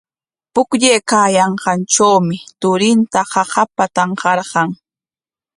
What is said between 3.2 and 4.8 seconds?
qaqapa tanqarqan.